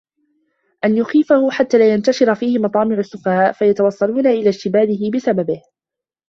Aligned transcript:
أَنْ 0.85 0.97
يُخْفِيَهُ 0.97 1.49
حَتَّى 1.51 1.77
لَا 1.77 1.93
يَنْتَشِرَ 1.93 2.35
فِيهِ 2.35 2.59
مَطَامِعُ 2.59 2.99
السُّفَهَاءِ 2.99 3.51
فَيَتَوَصَّلُونَ 3.51 4.27
إلَى 4.27 4.49
اجْتِذَابِهِ 4.49 5.11
بِسَبِّهِ 5.15 5.61